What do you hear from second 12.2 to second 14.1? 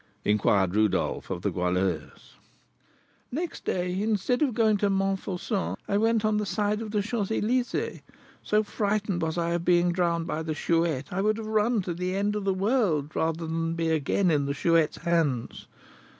of the world, rather than be